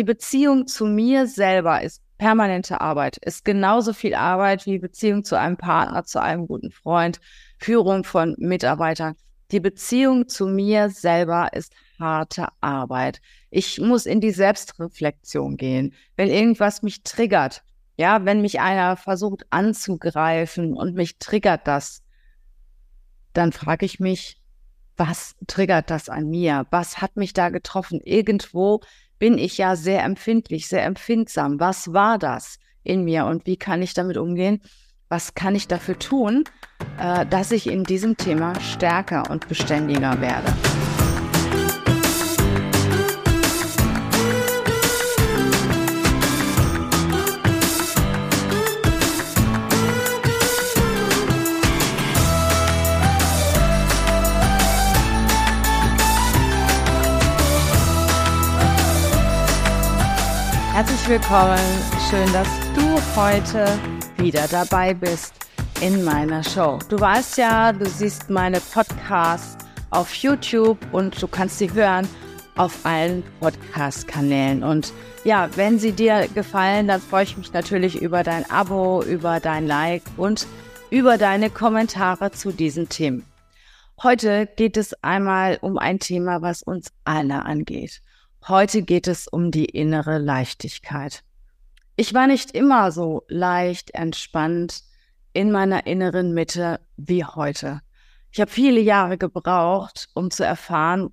die 0.00 0.04
Beziehung 0.04 0.66
zu 0.66 0.86
mir 0.86 1.26
selber 1.26 1.82
ist 1.82 2.00
permanente 2.16 2.80
Arbeit, 2.80 3.18
ist 3.18 3.44
genauso 3.44 3.92
viel 3.92 4.14
Arbeit 4.14 4.64
wie 4.64 4.78
Beziehung 4.78 5.24
zu 5.24 5.38
einem 5.38 5.58
Partner, 5.58 6.04
zu 6.04 6.22
einem 6.22 6.46
guten 6.46 6.70
Freund, 6.70 7.20
Führung 7.58 8.02
von 8.04 8.34
Mitarbeitern. 8.38 9.14
Die 9.50 9.60
Beziehung 9.60 10.26
zu 10.26 10.46
mir 10.46 10.88
selber 10.88 11.52
ist 11.52 11.74
harte 11.98 12.48
Arbeit. 12.62 13.20
Ich 13.50 13.78
muss 13.78 14.06
in 14.06 14.22
die 14.22 14.30
Selbstreflexion 14.30 15.58
gehen. 15.58 15.92
Wenn 16.16 16.30
irgendwas 16.30 16.80
mich 16.80 17.02
triggert, 17.02 17.62
ja, 17.98 18.24
wenn 18.24 18.40
mich 18.40 18.58
einer 18.58 18.96
versucht 18.96 19.44
anzugreifen 19.50 20.72
und 20.72 20.94
mich 20.94 21.18
triggert 21.18 21.66
das, 21.66 22.02
dann 23.34 23.52
frage 23.52 23.84
ich 23.84 24.00
mich, 24.00 24.40
was 24.96 25.34
triggert 25.46 25.90
das 25.90 26.08
an 26.08 26.30
mir? 26.30 26.66
Was 26.70 27.02
hat 27.02 27.16
mich 27.16 27.34
da 27.34 27.50
getroffen? 27.50 28.00
Irgendwo 28.02 28.80
bin 29.20 29.38
ich 29.38 29.58
ja 29.58 29.76
sehr 29.76 30.02
empfindlich, 30.02 30.66
sehr 30.66 30.84
empfindsam. 30.84 31.60
Was 31.60 31.92
war 31.92 32.18
das 32.18 32.58
in 32.82 33.04
mir 33.04 33.26
und 33.26 33.46
wie 33.46 33.56
kann 33.56 33.82
ich 33.82 33.94
damit 33.94 34.16
umgehen? 34.16 34.62
Was 35.08 35.34
kann 35.34 35.54
ich 35.54 35.68
dafür 35.68 35.98
tun, 35.98 36.44
äh, 36.98 37.26
dass 37.26 37.52
ich 37.52 37.68
in 37.68 37.84
diesem 37.84 38.16
Thema 38.16 38.58
stärker 38.60 39.30
und 39.30 39.46
beständiger 39.46 40.20
werde? 40.20 40.52
Herzlich 60.80 61.08
willkommen. 61.10 61.58
Schön, 62.08 62.32
dass 62.32 62.48
du 62.74 63.14
heute 63.14 63.78
wieder 64.16 64.48
dabei 64.48 64.94
bist 64.94 65.34
in 65.82 66.02
meiner 66.04 66.42
Show. 66.42 66.78
Du 66.88 66.98
weißt 66.98 67.36
ja, 67.36 67.70
du 67.74 67.84
siehst 67.84 68.30
meine 68.30 68.60
Podcasts 68.60 69.62
auf 69.90 70.14
YouTube 70.14 70.78
und 70.90 71.20
du 71.20 71.28
kannst 71.28 71.58
sie 71.58 71.70
hören 71.70 72.08
auf 72.56 72.86
allen 72.86 73.22
Podcast-Kanälen. 73.40 74.62
Und 74.62 74.94
ja, 75.22 75.50
wenn 75.54 75.78
sie 75.78 75.92
dir 75.92 76.26
gefallen, 76.34 76.88
dann 76.88 77.02
freue 77.02 77.24
ich 77.24 77.36
mich 77.36 77.52
natürlich 77.52 78.00
über 78.00 78.22
dein 78.22 78.50
Abo, 78.50 79.02
über 79.02 79.38
dein 79.38 79.66
Like 79.66 80.04
und 80.16 80.46
über 80.88 81.18
deine 81.18 81.50
Kommentare 81.50 82.30
zu 82.30 82.52
diesen 82.52 82.88
Themen. 82.88 83.26
Heute 84.02 84.48
geht 84.56 84.78
es 84.78 84.94
einmal 85.04 85.58
um 85.60 85.76
ein 85.76 85.98
Thema, 85.98 86.40
was 86.40 86.62
uns 86.62 86.90
alle 87.04 87.44
angeht. 87.44 88.00
Heute 88.48 88.82
geht 88.82 89.06
es 89.06 89.28
um 89.28 89.50
die 89.50 89.66
innere 89.66 90.16
Leichtigkeit. 90.16 91.22
Ich 91.96 92.14
war 92.14 92.26
nicht 92.26 92.52
immer 92.52 92.90
so 92.90 93.24
leicht 93.28 93.92
entspannt 93.92 94.82
in 95.34 95.52
meiner 95.52 95.86
inneren 95.86 96.32
Mitte 96.32 96.80
wie 96.96 97.22
heute. 97.24 97.82
Ich 98.32 98.40
habe 98.40 98.50
viele 98.50 98.80
Jahre 98.80 99.18
gebraucht, 99.18 100.08
um 100.14 100.30
zu 100.30 100.44
erfahren, 100.44 101.10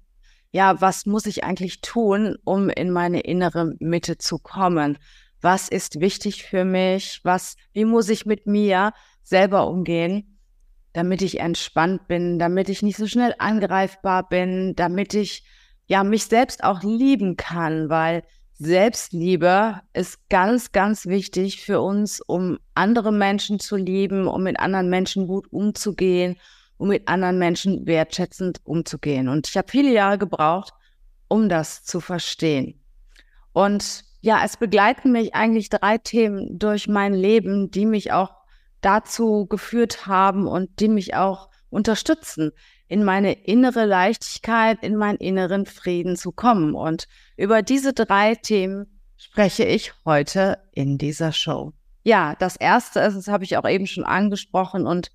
ja, 0.51 0.79
was 0.79 1.05
muss 1.05 1.25
ich 1.25 1.43
eigentlich 1.43 1.81
tun, 1.81 2.37
um 2.45 2.69
in 2.69 2.91
meine 2.91 3.19
innere 3.19 3.75
Mitte 3.79 4.17
zu 4.17 4.39
kommen? 4.39 4.97
Was 5.41 5.67
ist 5.67 5.99
wichtig 5.99 6.45
für 6.45 6.63
mich? 6.63 7.19
Was, 7.23 7.57
wie 7.73 7.83
muss 7.83 8.07
ich 8.07 8.25
mit 8.25 8.47
mir 8.47 8.93
selber 9.21 9.67
umgehen, 9.67 10.39
damit 10.93 11.21
ich 11.21 11.41
entspannt 11.41 12.07
bin, 12.07 12.39
damit 12.39 12.69
ich 12.69 12.81
nicht 12.81 12.97
so 12.97 13.05
schnell 13.05 13.35
angreifbar 13.37 14.29
bin, 14.29 14.75
damit 14.75 15.13
ich 15.13 15.43
ja 15.87 16.03
mich 16.03 16.25
selbst 16.25 16.63
auch 16.63 16.83
lieben 16.83 17.35
kann, 17.35 17.89
weil 17.89 18.23
Selbstliebe 18.59 19.81
ist 19.93 20.29
ganz, 20.29 20.71
ganz 20.71 21.05
wichtig 21.05 21.61
für 21.61 21.81
uns, 21.81 22.21
um 22.21 22.57
andere 22.75 23.11
Menschen 23.11 23.59
zu 23.59 23.75
lieben, 23.75 24.27
um 24.27 24.43
mit 24.43 24.59
anderen 24.59 24.89
Menschen 24.89 25.27
gut 25.27 25.51
umzugehen, 25.51 26.37
um 26.77 26.89
mit 26.89 27.07
anderen 27.07 27.37
Menschen 27.37 27.85
wertschätzend 27.85 28.59
umzugehen. 28.63 29.29
Und 29.29 29.47
ich 29.47 29.57
habe 29.57 29.69
viele 29.69 29.91
Jahre 29.91 30.17
gebraucht, 30.17 30.73
um 31.27 31.49
das 31.49 31.83
zu 31.83 31.99
verstehen. 31.99 32.81
Und 33.53 34.03
ja, 34.21 34.41
es 34.43 34.57
begleiten 34.57 35.11
mich 35.11 35.35
eigentlich 35.35 35.69
drei 35.69 35.97
Themen 35.97 36.57
durch 36.57 36.87
mein 36.87 37.13
Leben, 37.13 37.69
die 37.71 37.85
mich 37.85 38.11
auch 38.11 38.31
dazu 38.81 39.45
geführt 39.45 40.07
haben 40.07 40.47
und 40.47 40.79
die 40.79 40.89
mich 40.89 41.15
auch 41.15 41.49
unterstützen, 41.69 42.51
in 42.87 43.03
meine 43.03 43.33
innere 43.33 43.85
Leichtigkeit, 43.85 44.81
in 44.81 44.95
meinen 44.95 45.17
inneren 45.17 45.65
Frieden 45.65 46.15
zu 46.15 46.31
kommen. 46.31 46.73
Und 46.73 47.07
über 47.35 47.61
diese 47.61 47.93
drei 47.93 48.35
Themen 48.35 48.99
spreche 49.17 49.63
ich 49.63 49.93
heute 50.05 50.59
in 50.71 50.97
dieser 50.97 51.31
Show. 51.31 51.73
Ja, 52.03 52.35
das 52.35 52.55
erste 52.55 53.01
ist, 53.01 53.15
das 53.15 53.27
habe 53.27 53.43
ich 53.43 53.57
auch 53.57 53.67
eben 53.67 53.87
schon 53.87 54.05
angesprochen 54.05 54.87
und 54.87 55.11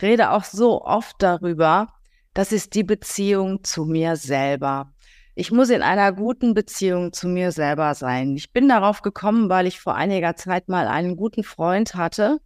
rede 0.00 0.30
auch 0.30 0.44
so 0.44 0.82
oft 0.82 1.16
darüber, 1.18 1.88
das 2.34 2.52
ist 2.52 2.74
die 2.74 2.84
Beziehung 2.84 3.62
zu 3.62 3.84
mir 3.84 4.16
selber. 4.16 4.92
Ich 5.34 5.50
muss 5.50 5.70
in 5.70 5.82
einer 5.82 6.12
guten 6.12 6.54
Beziehung 6.54 7.12
zu 7.12 7.28
mir 7.28 7.52
selber 7.52 7.94
sein. 7.94 8.36
Ich 8.36 8.52
bin 8.52 8.68
darauf 8.68 9.02
gekommen, 9.02 9.48
weil 9.48 9.66
ich 9.66 9.80
vor 9.80 9.94
einiger 9.94 10.36
Zeit 10.36 10.68
mal 10.68 10.88
einen 10.88 11.16
guten 11.16 11.42
Freund 11.42 11.94
hatte, 11.94 12.38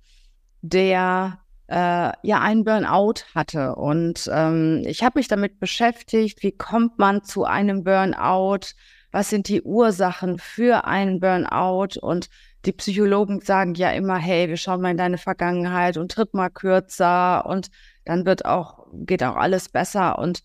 der 0.62 1.41
äh, 1.69 2.12
ja 2.22 2.41
einen 2.41 2.65
Burnout 2.65 3.25
hatte. 3.34 3.75
Und 3.75 4.31
ähm, 4.32 4.82
ich 4.87 5.03
habe 5.03 5.19
mich 5.19 5.28
damit 5.28 5.59
beschäftigt, 5.59 6.43
wie 6.43 6.53
kommt 6.53 6.99
man 6.99 7.25
zu 7.25 7.44
einem 7.44 7.84
Burnout? 7.84 8.69
Was 9.12 9.31
sind 9.31 9.49
die 9.49 9.62
Ursachen 9.62 10.38
für 10.38 10.84
einen 10.84 11.21
Burnout? 11.21 11.99
Und 12.00 12.28
die 12.65 12.72
Psychologen 12.72 13.41
sagen 13.41 13.75
ja 13.75 13.91
immer, 13.91 14.16
hey, 14.16 14.49
wir 14.49 14.56
schauen 14.56 14.81
mal 14.81 14.91
in 14.91 14.97
deine 14.97 15.19
Vergangenheit 15.19 15.97
und 15.97 16.10
tritt 16.12 16.34
mal 16.34 16.50
kürzer 16.50 17.47
und 17.47 17.69
dann 18.05 18.26
wird 18.26 18.44
auch, 18.44 18.87
geht 18.93 19.22
auch 19.22 19.37
alles 19.37 19.69
besser. 19.69 20.19
Und 20.19 20.43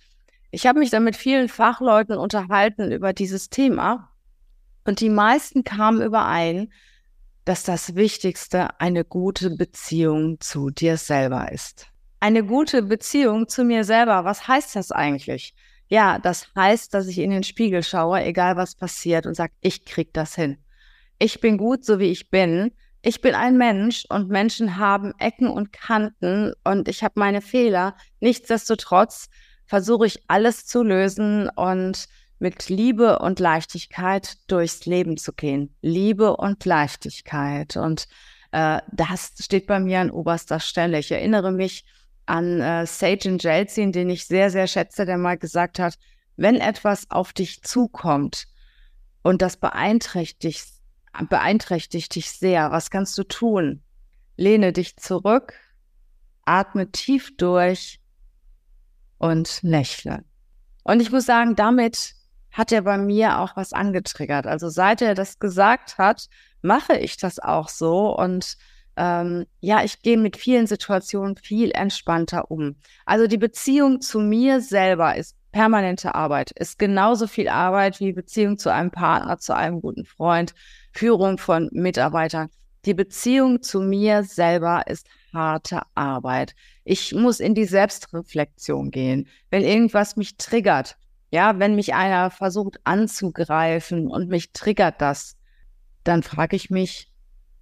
ich 0.51 0.67
habe 0.67 0.79
mich 0.79 0.89
dann 0.89 1.03
mit 1.03 1.15
vielen 1.15 1.49
Fachleuten 1.49 2.17
unterhalten 2.17 2.91
über 2.91 3.13
dieses 3.13 3.49
Thema. 3.49 4.09
Und 4.85 4.99
die 4.99 5.09
meisten 5.09 5.63
kamen 5.63 6.01
überein, 6.01 6.71
dass 7.46 7.63
das 7.63 7.96
Wichtigste 7.96 8.79
eine 8.79 9.03
gute 9.03 9.50
Beziehung 9.52 10.40
zu 10.40 10.69
dir 10.69 10.97
selber 10.97 11.52
ist. 11.52 11.88
Eine 12.19 12.44
gute 12.44 12.84
Beziehung 12.84 13.47
zu 13.47 13.63
mir 13.63 13.84
selber, 13.84 14.25
was 14.25 14.47
heißt 14.47 14.75
das 14.75 14.91
eigentlich? 14.91 15.56
Ja, 15.88 16.19
das 16.19 16.47
heißt, 16.56 16.94
dass 16.94 17.07
ich 17.07 17.18
in 17.18 17.31
den 17.31 17.44
Spiegel 17.44 17.84
schaue, 17.84 18.24
egal 18.24 18.56
was 18.56 18.75
passiert 18.75 19.25
und 19.25 19.34
sage, 19.34 19.53
ich 19.59 19.85
krieg 19.85 20.13
das 20.13 20.35
hin. 20.35 20.57
Ich 21.19 21.41
bin 21.41 21.57
gut, 21.57 21.84
so 21.84 22.00
wie 22.00 22.12
ich 22.12 22.29
bin. 22.29 22.72
Ich 23.02 23.22
bin 23.22 23.34
ein 23.34 23.58
Mensch 23.58 24.06
und 24.09 24.29
Menschen 24.29 24.78
haben 24.78 25.13
Ecken 25.18 25.47
und 25.47 25.73
Kanten 25.73 26.53
und 26.63 26.88
ich 26.88 27.03
habe 27.03 27.19
meine 27.19 27.41
Fehler. 27.41 27.96
Nichtsdestotrotz 28.19 29.28
versuche 29.66 30.06
ich 30.06 30.23
alles 30.28 30.66
zu 30.66 30.84
lösen 30.84 31.50
und 31.50 32.08
mit 32.41 32.69
Liebe 32.69 33.19
und 33.19 33.40
Leichtigkeit 33.40 34.38
durchs 34.47 34.88
Leben 34.88 35.16
zu 35.16 35.31
gehen. 35.31 35.75
Liebe 35.81 36.35
und 36.35 36.66
Leichtigkeit. 36.66 37.78
Und 37.78 38.07
äh, 38.52 38.81
das 38.91 39.34
steht 39.40 39.68
bei 39.68 39.79
mir 39.79 40.00
an 40.00 40.09
oberster 40.09 40.59
Stelle. 40.59 40.97
Ich 40.97 41.12
erinnere 41.12 41.52
mich 41.52 41.85
an 42.25 42.59
äh, 42.59 42.88
Sajan 42.88 43.38
Jelzin, 43.38 43.91
den 43.91 44.09
ich 44.09 44.25
sehr, 44.25 44.50
sehr 44.50 44.66
schätze, 44.66 45.06
der 45.06 45.19
mal 45.19 45.38
gesagt 45.38 45.78
hat, 45.78 46.00
wenn 46.35 46.56
etwas 46.56 47.12
auf 47.12 47.31
dich 47.31 47.62
zukommt 47.62 48.47
und 49.22 49.44
das 49.44 49.58
beeinträchtigt, 49.58 50.66
beeinträchtigt 51.29 52.16
dich 52.16 52.31
sehr, 52.31 52.72
was 52.72 52.90
kannst 52.90 53.16
du 53.19 53.23
tun? 53.23 53.84
Lehne 54.35 54.73
dich 54.73 54.97
zurück, 54.97 55.53
atme 56.44 56.91
tief 56.91 57.38
durch 57.38 58.00
und 59.19 59.59
lächle. 59.62 60.23
Und 60.84 61.02
ich 61.02 61.12
muss 61.12 61.28
sagen, 61.28 61.56
damit 61.56 62.16
hat 62.51 62.72
er 62.72 62.81
bei 62.81 62.97
mir 62.97 63.39
auch 63.39 63.56
was 63.56 63.73
angetriggert. 63.73 64.47
Also 64.47 64.69
seit 64.69 65.01
er 65.01 65.16
das 65.16 65.39
gesagt 65.39 65.97
hat, 65.97 66.28
mache 66.61 66.97
ich 66.97 67.17
das 67.17 67.40
auch 67.40 67.70
so 67.70 68.16
und 68.17 68.58
ähm, 68.97 69.46
ja, 69.61 69.84
ich 69.84 70.02
gehe 70.02 70.17
mit 70.17 70.37
vielen 70.37 70.67
Situationen 70.67 71.37
viel 71.37 71.72
entspannter 71.72 72.52
um. 72.52 72.75
Also 73.05 73.28
die 73.28 73.37
Beziehung 73.37 74.02
zu 74.02 74.20
mir 74.20 74.61
selber 74.61 75.16
ist 75.16 75.35
permanente 75.52 76.16
Arbeit, 76.16 76.52
ist 76.52 76.78
genauso 76.78 77.28
viel 77.28 77.47
Arbeit 77.47 77.99
wie 77.99 78.14
Beziehung 78.14 78.58
zu 78.58 78.72
einem 78.72 78.91
Partner, 78.91 79.37
zu 79.37 79.55
einem 79.55 79.81
guten 79.81 80.05
Freund, 80.05 80.53
Führung 80.93 81.37
von 81.37 81.70
Mitarbeitern. 81.72 82.49
Die 82.85 82.93
Beziehung 82.93 83.61
zu 83.61 83.79
mir 83.81 84.23
selber 84.23 84.84
ist 84.87 85.08
harte 85.34 85.81
Arbeit. 85.93 86.55
Ich 86.84 87.14
muss 87.14 87.40
in 87.40 87.53
die 87.53 87.66
Selbstreflexion 87.66 88.91
gehen. 88.91 89.28
Wenn 89.49 89.64
irgendwas 89.64 90.16
mich 90.16 90.37
triggert, 90.37 90.97
ja, 91.31 91.59
wenn 91.59 91.75
mich 91.75 91.93
einer 91.93 92.29
versucht 92.29 92.79
anzugreifen 92.83 94.07
und 94.07 94.29
mich 94.29 94.51
triggert 94.51 95.01
das, 95.01 95.37
dann 96.03 96.23
frage 96.23 96.55
ich 96.55 96.69
mich, 96.69 97.09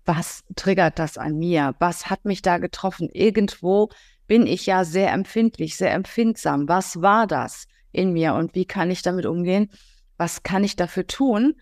was 0.05 0.43
triggert 0.55 0.99
das 0.99 1.17
an 1.17 1.37
mir? 1.37 1.75
Was 1.79 2.09
hat 2.09 2.25
mich 2.25 2.41
da 2.41 2.57
getroffen? 2.57 3.09
Irgendwo 3.11 3.89
bin 4.27 4.47
ich 4.47 4.65
ja 4.65 4.83
sehr 4.83 5.11
empfindlich, 5.11 5.77
sehr 5.77 5.93
empfindsam. 5.93 6.67
Was 6.67 7.01
war 7.01 7.27
das 7.27 7.67
in 7.91 8.13
mir 8.13 8.33
und 8.33 8.55
wie 8.55 8.65
kann 8.65 8.91
ich 8.91 9.01
damit 9.01 9.25
umgehen? 9.25 9.69
Was 10.17 10.43
kann 10.43 10.63
ich 10.63 10.75
dafür 10.75 11.05
tun, 11.07 11.55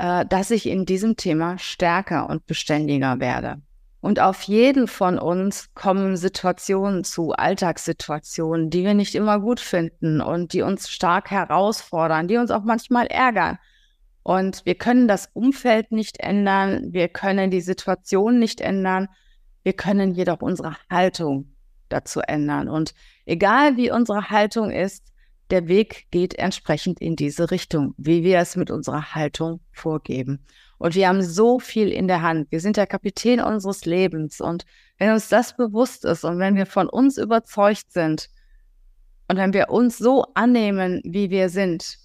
äh, 0.00 0.24
dass 0.24 0.50
ich 0.50 0.66
in 0.66 0.86
diesem 0.86 1.16
Thema 1.16 1.58
stärker 1.58 2.30
und 2.30 2.46
beständiger 2.46 3.20
werde. 3.20 3.60
Und 4.00 4.18
auf 4.18 4.42
jeden 4.42 4.88
von 4.88 5.18
uns 5.18 5.74
kommen 5.74 6.16
Situationen 6.16 7.04
zu, 7.04 7.32
Alltagssituationen, 7.32 8.70
die 8.70 8.84
wir 8.84 8.94
nicht 8.94 9.14
immer 9.14 9.40
gut 9.40 9.60
finden 9.60 10.22
und 10.22 10.54
die 10.54 10.62
uns 10.62 10.88
stark 10.88 11.30
herausfordern, 11.30 12.26
die 12.26 12.38
uns 12.38 12.50
auch 12.50 12.64
manchmal 12.64 13.06
ärgern. 13.08 13.58
Und 14.22 14.64
wir 14.64 14.74
können 14.74 15.06
das 15.06 15.28
Umfeld 15.32 15.92
nicht 15.92 16.20
ändern, 16.20 16.92
wir 16.92 17.08
können 17.08 17.50
die 17.50 17.60
Situation 17.60 18.38
nicht 18.38 18.60
ändern, 18.60 19.08
wir 19.62 19.74
können 19.74 20.12
jedoch 20.12 20.40
unsere 20.40 20.76
Haltung 20.90 21.54
dazu 21.90 22.20
ändern. 22.20 22.68
Und 22.68 22.94
egal 23.26 23.76
wie 23.76 23.90
unsere 23.90 24.30
Haltung 24.30 24.70
ist, 24.70 25.09
der 25.50 25.68
Weg 25.68 26.06
geht 26.10 26.34
entsprechend 26.38 27.00
in 27.00 27.16
diese 27.16 27.50
Richtung, 27.50 27.94
wie 27.96 28.22
wir 28.22 28.38
es 28.38 28.56
mit 28.56 28.70
unserer 28.70 29.14
Haltung 29.14 29.60
vorgeben. 29.72 30.44
Und 30.78 30.94
wir 30.94 31.08
haben 31.08 31.22
so 31.22 31.58
viel 31.58 31.88
in 31.88 32.08
der 32.08 32.22
Hand. 32.22 32.50
Wir 32.50 32.60
sind 32.60 32.76
der 32.76 32.86
Kapitän 32.86 33.40
unseres 33.40 33.84
Lebens. 33.84 34.40
Und 34.40 34.64
wenn 34.98 35.12
uns 35.12 35.28
das 35.28 35.56
bewusst 35.56 36.04
ist 36.04 36.24
und 36.24 36.38
wenn 36.38 36.56
wir 36.56 36.66
von 36.66 36.88
uns 36.88 37.18
überzeugt 37.18 37.92
sind 37.92 38.30
und 39.28 39.36
wenn 39.36 39.52
wir 39.52 39.68
uns 39.70 39.98
so 39.98 40.24
annehmen, 40.34 41.02
wie 41.04 41.30
wir 41.30 41.50
sind, 41.50 41.98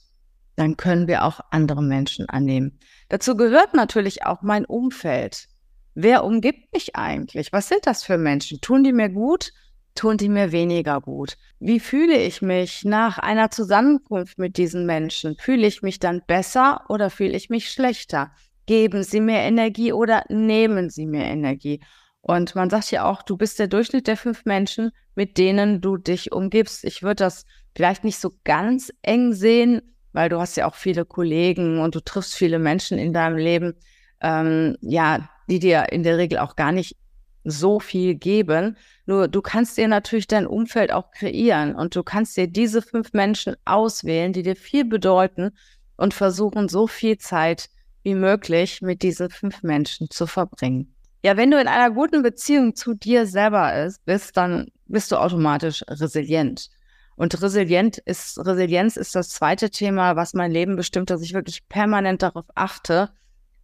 dann 0.56 0.78
können 0.78 1.08
wir 1.08 1.24
auch 1.24 1.40
andere 1.52 1.84
Menschen 1.84 2.28
annehmen. 2.30 2.80
Dazu 3.10 3.36
gehört 3.38 3.74
natürlich 3.74 4.26
auch 4.26 4.42
mein 4.42 4.66
Umfeld. 4.66 5.48
Wer 5.94 6.24
umgibt 6.26 6.74
mich 6.74 6.96
eigentlich? 6.96 7.54
Was 7.54 7.70
sind 7.70 7.88
das 7.88 8.04
für 8.04 8.18
Menschen? 8.18 8.60
Tun 8.60 8.84
die 8.84 8.94
mir 8.94 9.10
gut? 9.10 9.54
Tun 9.96 10.18
die 10.18 10.30
mir 10.30 10.52
weniger 10.52 11.02
gut? 11.02 11.38
Wie 11.60 11.80
fühle 11.80 12.18
ich 12.18 12.42
mich 12.42 12.84
nach 12.84 13.18
einer 13.18 13.50
Zusammenkunft 13.50 14.38
mit 14.38 14.58
diesen 14.58 14.86
Menschen? 14.86 15.36
Fühle 15.40 15.66
ich 15.66 15.82
mich 15.82 16.00
dann 16.00 16.22
besser 16.28 16.86
oder 16.90 17.10
fühle 17.10 17.36
ich 17.36 17.50
mich 17.50 17.72
schlechter? 17.72 18.32
Geben 18.66 19.04
sie 19.04 19.22
mir 19.22 19.40
Energie 19.40 19.94
oder 19.94 20.24
nehmen 20.30 20.90
sie 20.90 21.06
mir 21.06 21.26
Energie? 21.26 21.82
Und 22.22 22.56
man 22.56 22.70
sagt 22.70 22.92
ja 22.92 23.06
auch, 23.06 23.22
du 23.22 23.38
bist 23.38 23.60
der 23.60 23.68
Durchschnitt 23.68 24.08
der 24.08 24.18
fünf 24.18 24.46
Menschen, 24.46 24.92
mit 25.14 25.38
denen 25.38 25.80
du 25.80 25.98
dich 25.98 26.32
umgibst. 26.32 26.84
Ich 26.84 27.04
würde 27.04 27.24
das 27.24 27.46
vielleicht 27.76 28.04
nicht 28.04 28.20
so 28.20 28.32
ganz 28.44 28.92
eng 29.04 29.34
sehen, 29.34 29.82
weil 30.12 30.30
du 30.30 30.40
hast 30.40 30.58
ja 30.58 30.68
auch 30.68 30.76
viele 30.76 31.06
Kollegen 31.06 31.80
und 31.80 31.94
du 31.94 32.00
triffst 32.00 32.36
viele 32.36 32.58
Menschen 32.58 32.98
in 32.98 33.14
deinem 33.14 33.38
Leben, 33.38 33.74
ähm, 34.22 34.76
ja, 34.82 35.30
die 35.48 35.60
dir 35.60 35.92
in 35.92 36.02
der 36.04 36.18
Regel 36.18 36.40
auch 36.40 36.56
gar 36.56 36.72
nicht 36.72 36.98
so 37.46 37.80
viel 37.80 38.16
geben. 38.16 38.76
Nur 39.06 39.28
du 39.28 39.42
kannst 39.42 39.78
dir 39.78 39.88
natürlich 39.88 40.28
dein 40.28 40.48
Umfeld 40.48 40.92
auch 40.92 41.12
kreieren 41.12 41.76
und 41.76 41.96
du 41.96 42.04
kannst 42.04 42.36
dir 42.36 42.48
diese 42.48 42.82
fünf 42.82 43.14
Menschen 43.14 43.56
auswählen, 43.64 44.34
die 44.34 44.44
dir 44.44 44.56
viel 44.56 44.84
bedeuten 44.84 45.52
und 45.96 46.14
versuchen, 46.14 46.68
so 46.68 46.88
viel 46.88 47.18
Zeit 47.18 47.70
wie 48.04 48.16
möglich 48.16 48.82
mit 48.82 49.02
diesen 49.02 49.30
fünf 49.30 49.64
Menschen 49.64 50.10
zu 50.10 50.28
verbringen. 50.28 50.94
Ja, 51.24 51.38
wenn 51.38 51.50
du 51.50 51.60
in 51.60 51.68
einer 51.68 51.90
guten 51.90 52.22
Beziehung 52.22 52.76
zu 52.76 52.94
dir 52.94 53.26
selber 53.26 53.90
bist, 54.06 54.38
dann 54.38 54.68
bist 54.86 55.12
du 55.12 55.16
automatisch 55.16 55.84
resilient. 55.88 56.70
Und 57.16 57.42
resilient 57.42 57.98
ist, 58.00 58.38
Resilienz 58.46 58.98
ist 58.98 59.16
das 59.16 59.30
zweite 59.30 59.70
Thema, 59.70 60.16
was 60.16 60.34
mein 60.34 60.52
Leben 60.52 60.76
bestimmt, 60.76 61.10
dass 61.10 61.22
ich 61.22 61.34
wirklich 61.34 61.68
permanent 61.70 62.22
darauf 62.22 62.46
achte, 62.56 63.10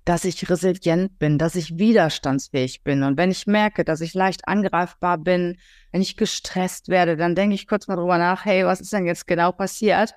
dass 0.06 0.25
ich 0.25 0.50
resilient 0.50 1.19
bin, 1.19 1.38
dass 1.38 1.56
ich 1.56 1.77
widerstandsfähig 1.77 2.83
bin. 2.83 3.03
Und 3.03 3.18
wenn 3.18 3.30
ich 3.30 3.45
merke, 3.45 3.83
dass 3.83 4.01
ich 4.01 4.13
leicht 4.13 4.48
angreifbar 4.48 5.18
bin, 5.18 5.57
wenn 5.92 6.01
ich 6.01 6.18
gestresst 6.18 6.89
werde, 6.89 7.18
dann 7.18 7.36
denke 7.36 7.53
ich 7.53 7.68
kurz 7.68 7.88
mal 7.88 7.95
drüber 7.95 8.18
nach, 8.18 8.45
hey, 8.45 8.65
was 8.65 8.81
ist 8.81 8.94
denn 8.94 9.06
jetzt 9.06 9.27
genau 9.27 9.51
passiert? 9.51 10.13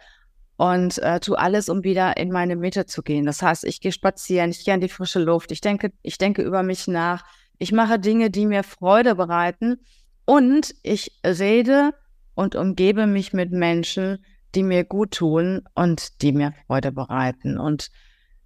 Und 0.57 0.99
äh, 0.99 1.21
tu 1.21 1.35
alles, 1.35 1.69
um 1.69 1.83
wieder 1.83 2.17
in 2.17 2.31
meine 2.31 2.57
Mitte 2.57 2.87
zu 2.87 3.03
gehen. 3.03 3.27
Das 3.27 3.43
heißt, 3.43 3.65
ich 3.65 3.81
gehe 3.81 3.93
spazieren, 3.93 4.51
ich 4.51 4.65
gehe 4.65 4.75
in 4.75 4.81
die 4.81 4.89
frische 4.89 5.19
Luft, 5.19 5.51
ich 5.53 5.61
denke, 5.61 5.93
ich 6.03 6.17
denke 6.17 6.43
über 6.43 6.63
mich 6.63 6.87
nach, 6.87 7.25
ich 7.59 7.73
mache 7.73 7.99
Dinge, 7.99 8.31
die 8.31 8.47
mir 8.47 8.63
Freude 8.63 9.17
bereiten 9.17 9.81
und 10.25 10.75
ich 10.83 11.13
rede 11.27 11.91
und 12.35 12.55
umgebe 12.55 13.07
mich 13.07 13.33
mit 13.33 13.53
Menschen, 13.53 14.25
die 14.55 14.63
mir 14.63 14.85
gut 14.85 15.13
tun 15.13 15.63
und 15.75 16.23
die 16.23 16.33
mir 16.33 16.53
Freude 16.67 16.93
bereiten. 16.93 17.59
Und 17.59 17.91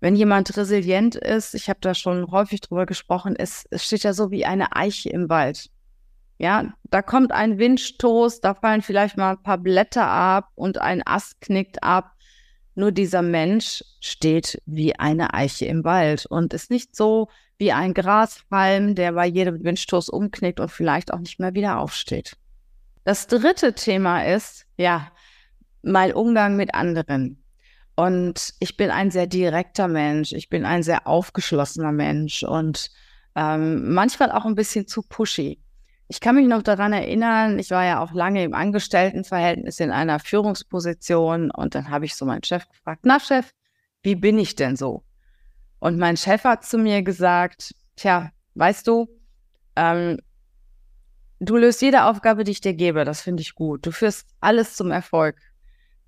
wenn 0.00 0.14
jemand 0.14 0.56
resilient 0.56 1.16
ist, 1.16 1.54
ich 1.54 1.68
habe 1.68 1.80
da 1.80 1.94
schon 1.94 2.30
häufig 2.30 2.60
drüber 2.60 2.86
gesprochen, 2.86 3.34
es, 3.36 3.66
es 3.70 3.84
steht 3.84 4.04
ja 4.04 4.12
so 4.12 4.30
wie 4.30 4.44
eine 4.44 4.76
Eiche 4.76 5.10
im 5.10 5.28
Wald. 5.28 5.70
Ja, 6.38 6.72
da 6.84 7.02
kommt 7.02 7.32
ein 7.32 7.58
Windstoß, 7.58 8.40
da 8.40 8.54
fallen 8.54 8.82
vielleicht 8.82 9.16
mal 9.16 9.32
ein 9.32 9.42
paar 9.42 9.58
Blätter 9.58 10.06
ab 10.06 10.50
und 10.54 10.78
ein 10.78 11.02
Ast 11.04 11.40
knickt 11.40 11.82
ab. 11.82 12.12
Nur 12.76 12.92
dieser 12.92 13.22
Mensch 13.22 13.82
steht 13.98 14.62
wie 14.64 14.96
eine 14.96 15.34
Eiche 15.34 15.66
im 15.66 15.82
Wald 15.82 16.26
und 16.26 16.54
ist 16.54 16.70
nicht 16.70 16.94
so 16.94 17.28
wie 17.58 17.72
ein 17.72 17.92
Grashalm, 17.92 18.94
der 18.94 19.12
bei 19.12 19.26
jedem 19.26 19.64
Windstoß 19.64 20.10
umknickt 20.10 20.60
und 20.60 20.70
vielleicht 20.70 21.12
auch 21.12 21.18
nicht 21.18 21.40
mehr 21.40 21.54
wieder 21.54 21.80
aufsteht. 21.80 22.36
Das 23.02 23.26
dritte 23.26 23.72
Thema 23.72 24.22
ist, 24.22 24.64
ja, 24.76 25.10
mein 25.82 26.12
Umgang 26.12 26.54
mit 26.54 26.72
anderen. 26.74 27.42
Und 27.98 28.54
ich 28.60 28.76
bin 28.76 28.92
ein 28.92 29.10
sehr 29.10 29.26
direkter 29.26 29.88
Mensch, 29.88 30.30
ich 30.30 30.48
bin 30.48 30.64
ein 30.64 30.84
sehr 30.84 31.08
aufgeschlossener 31.08 31.90
Mensch 31.90 32.44
und 32.44 32.92
ähm, 33.34 33.92
manchmal 33.92 34.30
auch 34.30 34.44
ein 34.44 34.54
bisschen 34.54 34.86
zu 34.86 35.02
pushy. 35.02 35.60
Ich 36.06 36.20
kann 36.20 36.36
mich 36.36 36.46
noch 36.46 36.62
daran 36.62 36.92
erinnern, 36.92 37.58
ich 37.58 37.72
war 37.72 37.84
ja 37.84 38.00
auch 38.00 38.12
lange 38.12 38.44
im 38.44 38.54
Angestelltenverhältnis 38.54 39.80
in 39.80 39.90
einer 39.90 40.20
Führungsposition 40.20 41.50
und 41.50 41.74
dann 41.74 41.90
habe 41.90 42.04
ich 42.04 42.14
so 42.14 42.24
meinen 42.24 42.44
Chef 42.44 42.68
gefragt, 42.68 43.00
na 43.02 43.18
Chef, 43.18 43.50
wie 44.04 44.14
bin 44.14 44.38
ich 44.38 44.54
denn 44.54 44.76
so? 44.76 45.02
Und 45.80 45.98
mein 45.98 46.16
Chef 46.16 46.44
hat 46.44 46.64
zu 46.64 46.78
mir 46.78 47.02
gesagt, 47.02 47.74
tja, 47.96 48.30
weißt 48.54 48.86
du, 48.86 49.08
ähm, 49.74 50.18
du 51.40 51.56
löst 51.56 51.82
jede 51.82 52.04
Aufgabe, 52.04 52.44
die 52.44 52.52
ich 52.52 52.60
dir 52.60 52.74
gebe, 52.74 53.04
das 53.04 53.22
finde 53.22 53.40
ich 53.40 53.56
gut. 53.56 53.84
Du 53.84 53.90
führst 53.90 54.28
alles 54.40 54.76
zum 54.76 54.92
Erfolg. 54.92 55.34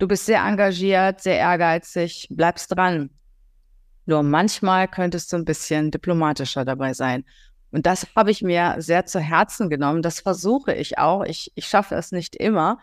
Du 0.00 0.08
bist 0.08 0.24
sehr 0.24 0.42
engagiert, 0.42 1.20
sehr 1.20 1.36
ehrgeizig, 1.36 2.26
bleibst 2.30 2.74
dran. 2.74 3.10
Nur 4.06 4.22
manchmal 4.22 4.88
könntest 4.88 5.30
du 5.30 5.36
ein 5.36 5.44
bisschen 5.44 5.90
diplomatischer 5.90 6.64
dabei 6.64 6.94
sein. 6.94 7.22
Und 7.70 7.84
das 7.84 8.06
habe 8.16 8.30
ich 8.30 8.40
mir 8.40 8.76
sehr 8.78 9.04
zu 9.04 9.20
Herzen 9.20 9.68
genommen. 9.68 10.00
Das 10.00 10.20
versuche 10.20 10.72
ich 10.72 10.96
auch. 10.96 11.22
Ich, 11.24 11.52
ich 11.54 11.66
schaffe 11.66 11.96
es 11.96 12.12
nicht 12.12 12.34
immer. 12.34 12.78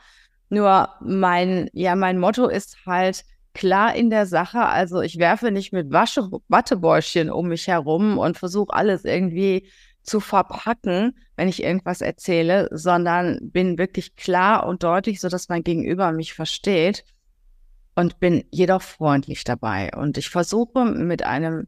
Nur 0.50 0.90
mein, 1.02 1.72
ja, 1.74 1.96
mein 1.96 2.19
Motto 2.19 2.48
ist 2.48 2.78
halt 2.86 3.25
klar 3.56 3.96
in 3.96 4.12
der 4.12 4.28
Sache. 4.28 4.60
Also 4.60 5.02
ich 5.02 5.18
werfe 5.18 5.50
nicht 5.50 5.74
mit 5.74 5.92
Wasche, 5.92 6.30
Wattebäuschen 6.50 7.31
um 7.31 7.48
mich 7.48 7.68
herum 7.68 8.19
und 8.19 8.38
versuche 8.38 8.74
alles 8.75 9.06
irgendwie 9.06 9.68
zu 10.07 10.19
verpacken, 10.21 11.16
wenn 11.35 11.49
ich 11.49 11.61
irgendwas 11.61 12.02
erzähle, 12.02 12.69
sondern 12.71 13.40
bin 13.42 13.78
wirklich 13.78 14.16
klar 14.16 14.66
und 14.66 14.81
deutlich, 14.83 15.19
so 15.19 15.28
dass 15.28 15.49
mein 15.49 15.64
Gegenüber 15.64 16.11
mich 16.14 16.33
versteht 16.33 17.04
und 17.94 18.19
bin 18.19 18.45
jedoch 18.49 18.81
freundlich 18.81 19.44
dabei. 19.44 19.92
Und 19.95 20.18
ich 20.18 20.30
versuche 20.30 20.85
mit 20.85 21.23
einem 21.23 21.68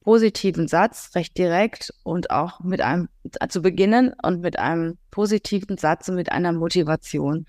positiven 0.00 0.68
Satz 0.68 1.10
recht 1.14 1.36
direkt 1.38 1.92
und 2.04 2.30
auch 2.30 2.60
mit 2.60 2.82
einem 2.82 3.08
zu 3.48 3.62
beginnen 3.62 4.12
und 4.22 4.42
mit 4.42 4.58
einem 4.58 4.98
positiven 5.10 5.78
Satz 5.78 6.08
und 6.08 6.14
mit 6.14 6.30
einer 6.30 6.52
Motivation 6.52 7.46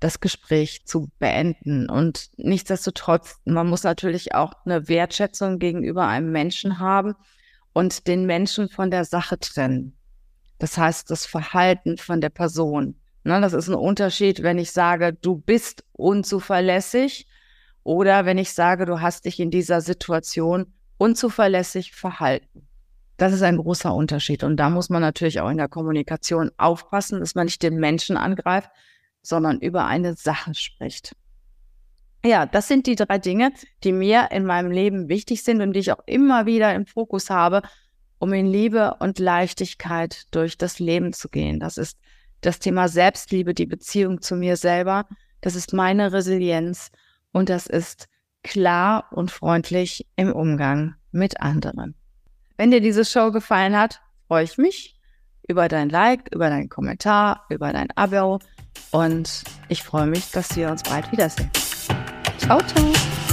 das 0.00 0.20
Gespräch 0.20 0.86
zu 0.86 1.08
beenden. 1.18 1.88
Und 1.88 2.30
nichtsdestotrotz, 2.36 3.38
man 3.44 3.68
muss 3.68 3.84
natürlich 3.84 4.34
auch 4.34 4.52
eine 4.64 4.88
Wertschätzung 4.88 5.58
gegenüber 5.58 6.06
einem 6.06 6.30
Menschen 6.32 6.78
haben 6.80 7.14
und 7.78 8.08
den 8.08 8.26
Menschen 8.26 8.68
von 8.68 8.90
der 8.90 9.04
Sache 9.04 9.38
trennen. 9.38 9.96
Das 10.58 10.76
heißt, 10.76 11.12
das 11.12 11.26
Verhalten 11.26 11.96
von 11.96 12.20
der 12.20 12.28
Person. 12.28 12.96
Ne, 13.22 13.40
das 13.40 13.52
ist 13.52 13.68
ein 13.68 13.76
Unterschied, 13.76 14.42
wenn 14.42 14.58
ich 14.58 14.72
sage, 14.72 15.12
du 15.12 15.36
bist 15.36 15.84
unzuverlässig 15.92 17.28
oder 17.84 18.24
wenn 18.24 18.36
ich 18.36 18.52
sage, 18.52 18.84
du 18.84 19.00
hast 19.00 19.26
dich 19.26 19.38
in 19.38 19.52
dieser 19.52 19.80
Situation 19.80 20.72
unzuverlässig 20.96 21.92
verhalten. 21.92 22.66
Das 23.16 23.32
ist 23.32 23.42
ein 23.42 23.58
großer 23.58 23.94
Unterschied. 23.94 24.42
Und 24.42 24.56
da 24.56 24.70
muss 24.70 24.90
man 24.90 25.00
natürlich 25.00 25.38
auch 25.38 25.48
in 25.48 25.58
der 25.58 25.68
Kommunikation 25.68 26.50
aufpassen, 26.56 27.20
dass 27.20 27.36
man 27.36 27.44
nicht 27.44 27.62
den 27.62 27.78
Menschen 27.78 28.16
angreift, 28.16 28.70
sondern 29.22 29.60
über 29.60 29.86
eine 29.86 30.16
Sache 30.16 30.52
spricht. 30.52 31.14
Ja, 32.24 32.46
das 32.46 32.66
sind 32.66 32.86
die 32.86 32.96
drei 32.96 33.18
Dinge, 33.18 33.52
die 33.84 33.92
mir 33.92 34.28
in 34.32 34.44
meinem 34.44 34.70
Leben 34.70 35.08
wichtig 35.08 35.44
sind 35.44 35.60
und 35.60 35.72
die 35.72 35.80
ich 35.80 35.92
auch 35.92 36.02
immer 36.06 36.46
wieder 36.46 36.74
im 36.74 36.86
Fokus 36.86 37.30
habe, 37.30 37.62
um 38.18 38.32
in 38.32 38.46
Liebe 38.46 38.96
und 38.98 39.18
Leichtigkeit 39.18 40.26
durch 40.32 40.58
das 40.58 40.80
Leben 40.80 41.12
zu 41.12 41.28
gehen. 41.28 41.60
Das 41.60 41.78
ist 41.78 41.98
das 42.40 42.58
Thema 42.58 42.88
Selbstliebe, 42.88 43.54
die 43.54 43.66
Beziehung 43.66 44.20
zu 44.20 44.34
mir 44.34 44.56
selber. 44.56 45.06
Das 45.40 45.54
ist 45.54 45.72
meine 45.72 46.12
Resilienz 46.12 46.90
und 47.32 47.48
das 47.48 47.66
ist 47.66 48.08
klar 48.42 49.06
und 49.12 49.30
freundlich 49.30 50.06
im 50.16 50.32
Umgang 50.32 50.94
mit 51.12 51.40
anderen. 51.40 51.94
Wenn 52.56 52.72
dir 52.72 52.80
diese 52.80 53.04
Show 53.04 53.30
gefallen 53.30 53.76
hat, 53.76 54.00
freue 54.26 54.44
ich 54.44 54.58
mich 54.58 54.96
über 55.46 55.68
dein 55.68 55.88
Like, 55.88 56.28
über 56.32 56.50
deinen 56.50 56.68
Kommentar, 56.68 57.46
über 57.48 57.72
dein 57.72 57.90
Abo 57.96 58.40
und 58.90 59.44
ich 59.68 59.82
freue 59.82 60.06
mich, 60.06 60.30
dass 60.32 60.56
wir 60.56 60.70
uns 60.70 60.82
bald 60.82 61.10
wiedersehen. 61.12 61.50
Ciao, 62.48 62.62
ciao. 62.62 63.27